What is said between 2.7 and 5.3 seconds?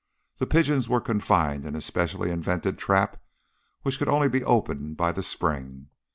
trap, which could only be opened by the